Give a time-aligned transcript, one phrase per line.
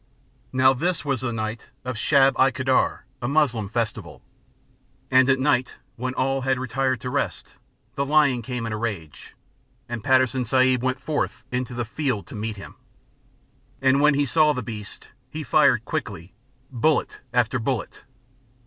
[0.51, 4.23] Now this was the night of Shab i Kadr, a Muslim festival:
[5.11, 7.57] And at night when all had retired to rest,
[7.93, 9.35] the lion came in a rage,
[9.87, 12.77] And Patterson Sahib went forth into the field to meet him.
[13.79, 16.33] And when he saw the beast, he fired quickly,
[16.71, 18.03] bullet after bullet.